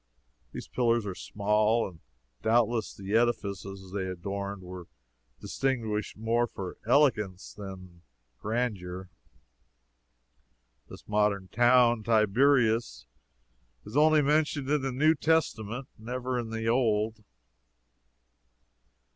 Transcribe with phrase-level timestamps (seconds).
[0.51, 1.99] These pillars are small, and
[2.41, 4.87] doubtless the edifices they adorned were
[5.39, 8.01] distinguished more for elegance than
[8.39, 9.11] grandeur.
[10.89, 13.05] This modern town Tiberias
[13.85, 17.23] is only mentioned in the New Testament; never in the Old.